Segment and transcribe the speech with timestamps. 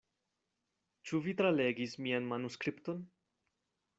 [1.09, 3.07] Ĉu vi tralegis mian manuskripton?